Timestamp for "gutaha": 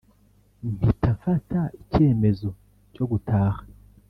3.11-3.61